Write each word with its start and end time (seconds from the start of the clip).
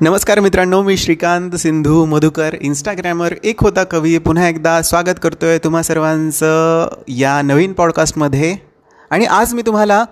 नमस्कार 0.00 0.40
मित्रांनो 0.40 0.80
मी 0.82 0.96
श्रीकांत 0.96 1.54
सिंधू 1.56 2.04
मधुकर. 2.04 2.54
इंस्टाग्रॅमर 2.60 3.34
एक 3.44 3.62
होता 3.62 3.82
कवी 3.84 4.16
पुन्हा 4.18 4.48
एकदा 4.48 4.80
स्वागत 4.82 5.18
करतो 5.22 5.46
आहे 5.46 5.58
तुम्हा 5.64 5.82
सर्वांचं 5.82 7.02
या 7.08 7.40
नवीन 7.42 7.72
पॉडकास्टमध्ये 7.72 8.56
आणि 9.10 9.24
आज 9.24 9.54
मी 9.54 9.62
तुम्हाला 9.62 10.04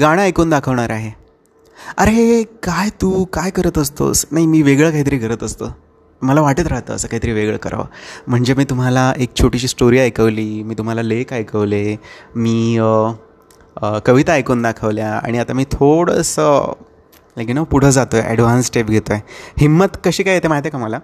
गाणं 0.00 0.22
ऐकून 0.22 0.50
दाखवणार 0.50 0.90
आहे. 0.90 1.10
अरे 1.98 2.42
काय 2.62 2.88
तू 3.00 3.24
काय 3.24 3.50
करत 3.50 3.78
असतोस? 3.78 4.24
नाही 4.30 4.46
मी 4.46 4.62
वेगळं 4.62 4.90
काहीतरी 4.90 5.18
करत 5.18 5.42
असतो. 5.42 5.72
मला 6.22 6.40
वाटत 6.40 6.68
राहतं 6.68 6.94
असं 6.94 7.08
काहीतरी 7.08 7.32
वेगळं 7.32 7.56
करावं. 7.56 7.86
म्हणजे 8.26 8.54
मी 8.54 8.64
तुम्हाला 8.64 9.12
एक 9.16 9.36
छोटीशी 9.40 9.68
स्टोरी 9.68 9.98
ऐकवली 9.98 10.62
मी 10.62 10.74
तुम्हाला 10.74 11.02
लेख 11.02 11.32
ऐकवले 11.32 11.96
मी 12.36 12.78
कविता 14.06 14.32
ऐकून 14.32 14.62
दाखवल्या 14.62 15.12
आणि 15.14 15.38
आता 15.38 15.52
मी 15.52 15.64
थोडंसं 15.72 16.72
लाईक 17.36 17.48
यू 17.48 17.54
नो 17.54 17.64
पुढं 17.64 17.90
जातो 17.90 18.16
आहे 18.16 18.28
ॲडव्हान्स 18.30 18.66
स्टेप 18.66 18.86
घेतो 18.86 19.12
आहे 19.12 19.22
हिंमत 19.60 19.96
कशी 20.04 20.22
काय 20.22 20.34
येते 20.34 20.48
माहिती 20.48 20.68
आहे 20.68 20.72
का 20.72 20.84
मला? 20.84 20.98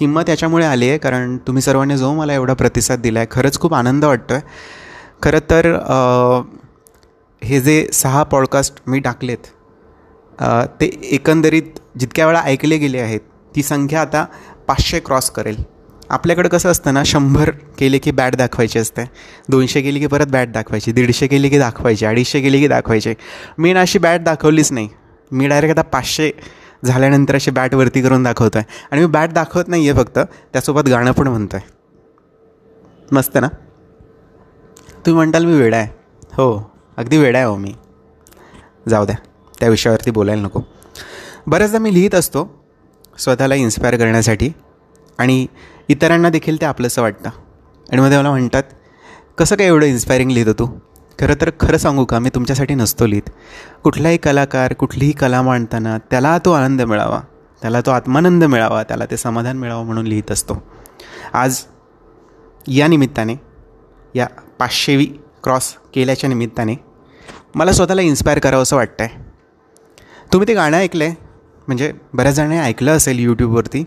हिंमत 0.00 0.28
याच्यामुळे 0.28 0.64
आली 0.66 0.88
आहे 0.88 0.98
कारण 0.98 1.36
तुम्ही 1.46 1.62
सर्वांनी 1.62 1.96
जो 1.96 2.12
मला 2.14 2.34
एवढा 2.34 2.54
प्रतिसाद 2.54 3.00
दिला 3.00 3.18
आहे 3.18 3.28
खरंच 3.30 3.58
खूप 3.60 3.74
आनंद 3.74 4.04
वाटतो 4.04 4.34
आहे 4.34 4.42
खरं 5.22 5.38
तर 5.50 5.66
हे 7.42 7.60
जे 7.60 7.86
सहा 7.92 8.22
पॉडकास्ट 8.22 8.80
मी 8.86 8.98
टाकलेत 9.00 9.46
ते 10.80 10.86
एकंदरीत 11.10 11.78
जितक्या 11.98 12.26
वेळा 12.26 12.40
ऐकले 12.44 12.76
गेले 12.78 12.98
आहेत 13.00 13.20
ती 13.56 13.62
संख्या 13.62 14.00
आता 14.00 14.24
पाचशे 14.68 14.98
क्रॉस 15.00 15.30
करेल. 15.30 15.56
आपल्याकडं 16.10 16.48
कसं 16.48 16.70
असतं 16.70 16.94
ना 16.94 17.02
शंभर 17.06 17.50
केले 17.78 17.98
की 17.98 18.10
बॅट 18.10 18.34
दाखवायची 18.36 18.78
असते 18.78 19.04
दोनशे 19.50 19.80
केली 19.82 20.00
की 20.00 20.06
परत 20.06 20.26
बॅट 20.32 20.52
दाखवायची 20.52 20.92
दीडशे 20.92 21.26
केली 21.26 21.48
की 21.48 21.58
दाखवायची 21.58 22.06
अडीचशे 22.06 22.40
केली 22.40 22.60
की 22.60 22.68
दाखवायचे. 22.68 23.14
मी 23.58 23.72
ना 23.72 23.80
अशी 23.80 23.98
बॅट 23.98 24.20
दाखवलीच 24.24 24.72
नाही. 24.72 24.88
मी 25.30 25.48
डायरेक्ट 25.48 25.78
आता 25.78 25.88
पाचशे 25.88 26.30
झाल्यानंतर 26.84 27.34
अशी 27.34 27.50
बॅट 27.50 27.74
वरती 27.74 28.02
करून 28.02 28.22
दाखवतो 28.22 28.58
आहे 28.58 28.66
आणि 28.90 29.00
मी 29.00 29.06
बॅट 29.06 29.32
दाखवत 29.32 29.68
नाही 29.68 29.88
आहे 29.88 29.98
फक्त 29.98 30.18
त्यासोबत 30.52 30.88
गाणं 30.88 31.12
पण 31.12 31.28
म्हणतो 31.28 31.56
आहे 31.56 31.74
मस्त 33.12 33.38
ना? 33.38 33.48
तुम्ही 35.06 35.14
म्हणताल 35.14 35.44
मी 35.44 35.52
वेडा 35.52 35.76
आहे. 35.76 35.88
हो 36.32 36.74
अगदी 36.96 37.18
वेडा 37.18 37.38
आहे 37.38 37.46
हो 37.46 37.56
मी. 37.56 37.74
जाऊ 38.88 39.04
द्या 39.06 39.16
त्या 39.60 39.68
विषयावरती 39.68 40.10
बोलायला 40.10 40.42
नको. 40.42 40.60
बऱ्याचदा 41.46 41.78
मी 41.78 41.94
लिहित 41.94 42.14
असतो 42.14 42.64
स्वतःला 43.18 43.54
इन्स्पायर 43.54 43.96
करण्यासाठी. 43.96 44.50
आणि 45.18 45.46
इतरांना 45.88 46.28
देखील 46.28 46.60
ते 46.60 46.66
आपलंसं 46.66 47.02
वाटतं. 47.02 47.30
आणि 47.92 48.00
मध्ये 48.00 48.18
मला 48.18 48.30
म्हणतात 48.30 48.62
कसं 49.38 49.56
काय 49.56 49.66
एवढं 49.66 49.86
इन्स्पायरिंग 49.86 50.30
लिहितं 50.30 50.52
तू? 50.52 50.66
खरं 51.18 51.34
तर 51.40 51.50
खरं 51.60 51.78
सांगू 51.78 52.04
का? 52.04 52.18
मी 52.18 52.30
तुमच्यासाठी 52.34 52.74
नसतो 52.74 53.06
लिहित 53.06 53.30
कुठलाही 53.84 54.16
कलाकार 54.16 54.72
कुठलीही 54.72 55.12
कला 55.12 55.42
मांडताना 55.42 55.96
त्याला 56.10 56.36
तो 56.44 56.52
आनंद 56.52 56.82
मिळावा. 56.82 57.20
त्याला 57.62 57.80
तो 57.80 57.90
आत्मानंद 57.90 58.44
मिळावा. 58.44 58.82
त्याला 58.82 59.04
ते 59.10 59.16
समाधान 59.16 59.56
मिळावं 59.58 59.84
म्हणून 59.84 60.06
लिहित 60.06 60.30
असतो. 60.30 60.62
आज 61.32 61.60
या 62.68 62.86
निमित्ताने 62.88 63.34
या 64.14 64.26
पाचशेवी 64.58 65.04
क्रॉस 65.44 65.74
केल्याच्या 65.94 66.28
निमित्ताने 66.28 66.74
मला 67.54 67.72
स्वतःला 67.72 68.02
इन्स्पायर 68.02 68.38
करावं 68.38 68.62
असं 68.62 68.76
वाटतं 68.76 69.04
आहे 69.04 69.24
तुम्ही 70.32 70.48
ते 70.48 70.54
गाणं 70.54 70.76
ऐकलं 70.76 71.04
आहे 71.04 71.14
म्हणजे 71.68 71.92
बऱ्याच 72.14 72.34
जणांनी 72.34 72.58
ऐकलं 72.58 72.96
असेल 72.96 73.18
यूट्यूबवरती 73.18 73.84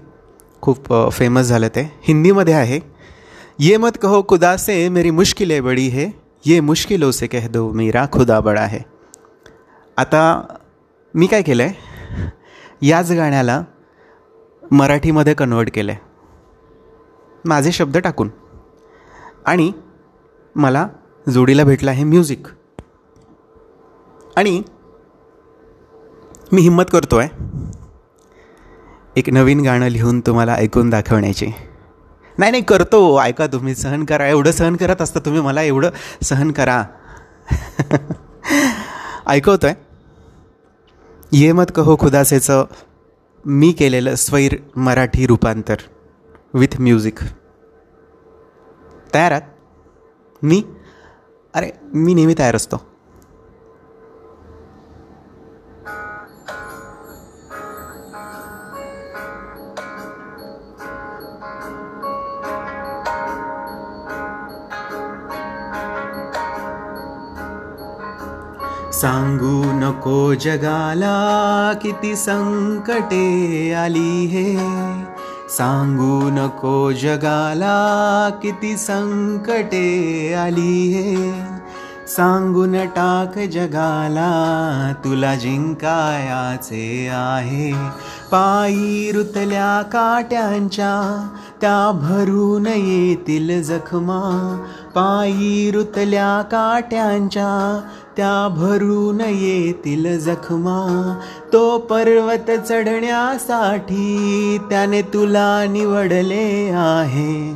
खूप 0.62 0.94
फेमस 1.12 1.46
झालं 1.46 1.68
ते. 1.68 1.82
हिंदीमध्ये 2.04 2.54
आहे. 2.54 2.80
ये 3.60 3.78
मत 3.78 3.98
कहो 4.02 4.22
खुदा 4.30 4.56
से 4.58 4.88
मेरी 4.90 5.10
आहे 5.12 5.62
बडी 5.62 5.88
है. 5.90 6.08
ये 6.44 6.60
मुश्किलों 6.62 7.12
से 7.12 7.28
कह 7.28 7.48
दो 7.48 7.62
मेरा 7.74 8.06
खुदा 8.14 8.40
बडा 8.40 8.66
है। 8.66 8.80
आता 9.98 10.22
मी 11.14 11.28
काय 11.28 11.42
केलं 11.42 11.64
आहे 11.64 12.28
याच 12.82 13.12
गाण्याला 13.12 13.62
मराठीमध्ये 14.64 15.34
कन्वर्ट 15.34 15.70
केलं 15.74 15.92
आहे 15.92 16.02
माझे 17.46 17.72
शब्द 17.72 17.98
टाकून. 17.98 18.30
आणि 19.46 19.72
मला 20.56 20.88
जोडीला 21.28 21.64
भेटला 21.64 21.92
आहे 21.92 22.04
म्युझिक 22.04 22.48
आणि 24.38 24.62
मी 26.52 26.62
हिंमत 26.62 26.92
करतो 26.92 27.18
आहे 27.18 27.30
एक 29.16 29.30
नवीन 29.30 29.62
गाणं 29.62 29.88
लिहून 29.88 30.20
तुम्हाला 30.20 30.56
ऐकून 30.56 30.90
दाखवण्याची. 30.90 31.52
नाही 32.40 32.52
नाही 32.52 32.64
करतो. 32.64 33.22
ऐका 33.22 33.48
तुम्ही 33.48 33.76
सहन 33.76 34.06
करा. 34.06 34.28
एवढं 34.28 34.52
सहन 34.52 34.76
करत 34.76 35.02
असता 35.02 35.20
तुम्ही 35.20 35.42
मला 35.42 35.62
एवढं 35.62 35.90
सहन 36.24 36.52
करा. 36.52 36.84
ऐकवतो 39.28 39.68
आहे 39.68 39.76
ये 41.32 41.52
मत 41.52 41.72
कहो 41.76 41.98
खुदासेचं 42.00 42.66
मी 43.46 43.72
केलेलं 43.72 44.16
स्वैर 44.16 44.56
मराठी 44.76 45.28
रूपांतर 45.28 45.76
विथ 46.54 46.80
म्युझिक 46.80 47.20
तयार 49.14 49.32
आहात? 49.32 49.42
मी? 50.44 50.64
अरे 51.54 51.72
मी 51.94 52.14
नेहमी 52.14 52.36
तयार 52.38 52.56
असतो. 52.56 52.78
सांगू 69.02 69.64
नको 69.66 70.34
जगाला 70.34 71.74
किती 71.82 72.16
संकटे 72.16 73.74
आली 73.74 74.26
हे. 74.26 74.58
सांगू 75.50 76.30
नको 76.30 76.92
जगाला 76.92 78.30
किती 78.42 78.78
संकटे 78.78 80.34
आली 80.34 80.94
हे. 80.94 81.34
सांगून 82.10 82.74
टाक 82.74 83.40
जगाला 83.40 84.32
तुला 85.06 85.36
जिंकायाचे 85.36 87.10
आहे. 87.12 87.72
पायी 88.32 89.12
रुतल्या 89.12 89.82
काट्यांच्या 89.82 91.28
त्या 91.62 91.92
भरून 91.92 92.66
येतील 92.66 93.64
जखमा. 93.64 94.64
पायी 94.96 95.72
रुतल्या 95.72 96.42
काट्यांच्या 96.42 97.82
त्या 98.18 98.48
भरून 98.48 99.22
येतील 99.22 100.20
जखमा. 100.20 101.20
तो 101.54 101.78
पर्वत 101.78 102.52
चढण्यासाठी 102.52 104.08
त्याने 104.70 105.02
तुला 105.02 105.66
निवडले 105.70 106.72
आहे. 106.76 107.56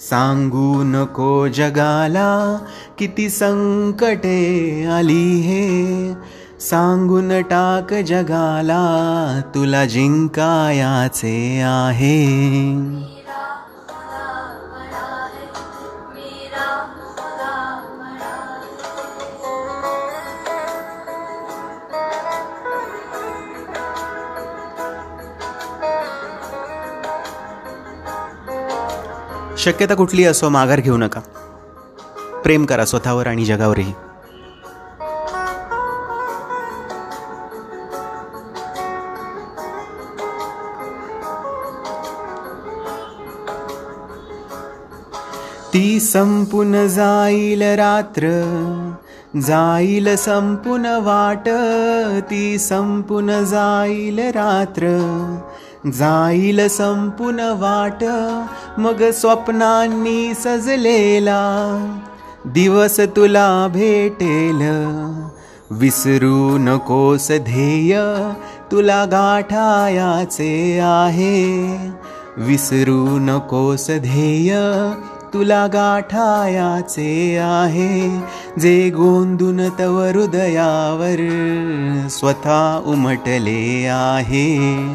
सांगू 0.00 0.82
नको 0.82 1.48
जगाला 1.48 2.58
किती 2.98 3.28
संकटे 3.28 4.84
आली 4.86 5.40
हे. 5.40 6.12
सांगून 6.60 7.42
टाक 7.42 7.94
जगाला 7.94 9.40
तुला 9.54 9.84
जिंकायाचे 9.84 11.60
आहे. 11.60 13.13
शक्यता 29.64 29.94
कुठली 29.94 30.24
असो 30.24 30.48
माघार 30.48 30.80
घेऊ 30.80 30.96
नका. 30.96 31.20
प्रेम 32.44 32.64
करा 32.64 32.84
स्वतःवर 32.84 33.26
आणि 33.26 33.44
जगावरही. 33.44 33.92
ती 45.74 46.00
संपून 46.00 46.86
जाईल 46.86 47.62
रात्र 47.62 48.22
जाईल 49.42 50.16
संपून 50.16 50.86
वाट 50.86 51.48
ती 52.30 52.58
संपून 52.58 53.44
जाईल 53.44 54.18
रात्र 54.18 54.82
जाईल 55.86 56.68
संपून 56.68 57.40
वाट 57.40 58.04
मग 58.80 59.10
स्वप्नांनी 59.10 60.34
सजलेला 60.34 61.42
दिवस 62.44 63.00
तुला 63.00 63.68
भेटेल. 63.72 64.62
विसरू 65.70 66.58
नकोस 66.58 67.28
ध्येय 67.28 68.00
तुला 68.72 69.04
गाठायाचे 69.04 70.78
आहे. 70.82 71.76
विसरू 72.36 73.18
नकोस 73.20 73.90
ध्येय 73.90 74.56
तुला 75.34 75.66
गाठायाचे 75.66 77.36
आहे. 77.36 78.20
जे 78.60 78.90
गोंदून 78.90 79.68
तव 79.68 80.00
हृदयावर 80.00 81.20
स्वतः 82.10 82.78
उमटले 82.86 83.86
आहे. 83.86 84.86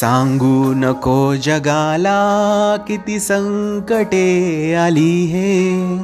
सांगू 0.00 0.72
नको 0.74 1.34
जगाला 1.34 2.76
किती 2.88 3.20
संकटे 3.20 4.74
आली 4.74 5.24
हे. 5.24 5.98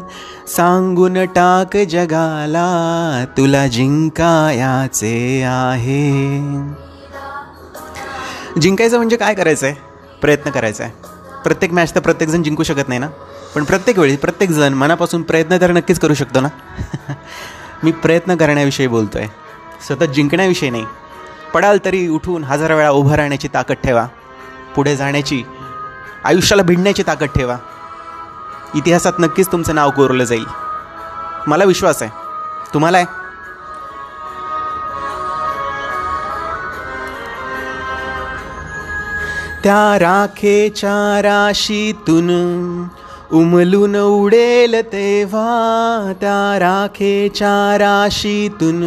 सांगून 0.47 1.25
टाक 1.25 1.77
जगाला 1.77 3.25
तुला 3.37 3.67
जिंकायाचे 3.67 5.43
आहे. 5.43 6.39
जिंकायचं 8.61 8.97
म्हणजे 8.97 9.17
काय 9.17 9.35
करायचं 9.35 9.67
आहे 9.67 9.75
प्रयत्न 10.21 10.51
करायचा 10.51 10.85
आहे 10.85 10.93
प्रत्येक 11.45 11.73
मॅच 11.73 11.95
तर 11.95 12.01
प्रत्येकजण 12.01 12.43
जिंकू 12.43 12.63
शकत 12.63 12.89
नाही 12.89 13.01
ना? 13.01 13.09
पण 13.55 13.65
प्रत्येक 13.65 13.99
वेळी 13.99 14.17
प्रत्येकजण 14.17 14.75
मनापासून 14.75 15.23
प्रयत्न 15.23 15.57
तर 15.61 15.73
नक्कीच 15.73 15.99
करू 15.99 16.15
शकतो 16.15 16.41
ना? 16.41 16.49
मी 17.85 17.93
प्रयत्न 17.93 18.35
करण्याविषयी 18.35 18.87
बोलतो 18.87 19.19
आहे 19.19 19.29
सतत 19.89 20.05
जिंकण्याविषयी 20.05 20.71
नाही. 20.71 20.85
पडाल 21.55 21.79
तरी 21.85 22.09
उठून 22.09 22.45
हजार 22.45 22.75
वेळा 22.75 22.91
उभं 22.91 23.15
राहण्याची 23.15 23.49
ताकद 23.55 23.75
ठेवा. 23.75 24.07
पुढे 24.77 24.97
जाण्याची 24.97 25.45
आयुष्याला 26.25 26.63
भिडण्याची 26.63 27.03
ताकद 27.03 27.27
ठेवा. 27.27 27.57
इतिहासात 28.75 29.13
नक्कीच 29.19 29.53
तुमचं 29.53 29.75
नाव 29.75 29.91
कोरलं 29.91 30.25
जाईल. 30.25 30.45
मला 31.47 31.65
विश्वास 31.65 32.03
आहे. 32.03 32.11
तुम्हाला 32.75 32.99
आहे? 32.99 33.07
त्या 39.65 39.99
राखेच्या 39.99 41.23
राशीतून 41.23 42.29
उमलून 43.33 43.97
उडेल 43.97 44.83
तेव्हा 44.93 46.13
त्या 46.21 46.59
राखेच्या 46.59 47.79
राशीतून 47.79 48.81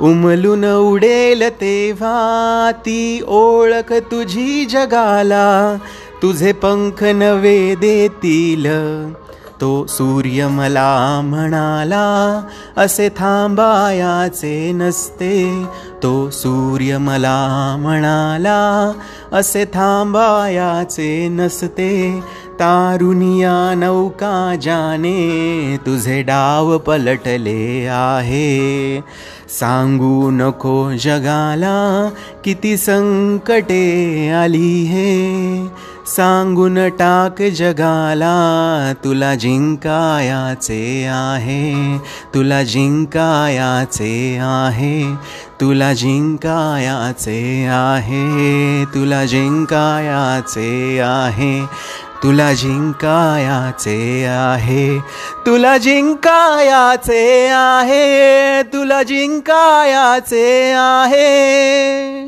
उमलून 0.00 0.64
उडेल 0.64 1.48
तेव्हा 1.48 2.70
ती 2.76 3.20
ओळख 3.28 3.92
तुझी 3.92 4.64
जगाला. 4.64 5.76
तुझे 6.22 6.52
पंख 6.52 7.04
नवे 7.04 7.74
देतील. 7.74 8.66
तो 9.60 9.86
सूर्य 9.86 10.48
मला 10.48 11.20
म्हणाला 11.24 12.42
असे 12.76 13.08
थांबायाचे 13.08 14.72
नसते. 14.72 15.64
तो 16.02 16.30
सूर्य 16.30 16.98
मला 16.98 17.76
म्हणाला 17.78 18.92
असे 19.32 19.64
थांबायाचे 19.64 21.28
नसते. 21.28 22.20
तारुनिया 22.60 23.74
नौका 23.74 24.56
जाने 24.62 25.76
तुझे 25.86 26.22
डाव 26.22 26.78
पलटले 26.78 27.86
आहे. 27.86 29.00
सांगू 29.48 30.30
नको 30.30 30.90
जगाला 30.90 32.10
किती 32.44 32.76
संकटे 32.76 34.28
आली 34.30 34.82
हे. 34.82 35.16
सांगून 36.06 36.88
टाक 36.88 37.42
जगाला 37.42 38.92
तुला 39.04 39.34
जिंकायाचे 39.34 41.06
आहे 41.06 41.98
तुला 42.34 42.62
जिंकायाचे 42.62 44.38
आहे 44.40 45.14
तुला 45.60 45.92
जिंकायाचे 45.92 47.66
आहे 47.66 48.84
तुला 48.84 49.24
जिंकायाचे 49.24 50.98
आहे 50.98 51.66
तुला 52.22 52.52
जिंकायाचे 52.52 54.24
आहे 54.24 54.98
तुला 55.46 55.76
जिंकायाचे 55.78 57.46
आहे 57.48 58.62
तुला 58.62 59.02
जिंकायाचे 59.02 60.72
आहे. 60.72 62.25